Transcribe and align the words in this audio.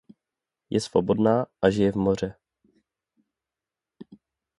Je 0.71 0.79
svobodná 0.81 1.45
a 1.61 1.69
žije 1.69 1.91
v 1.91 1.95
Moře. 1.95 2.35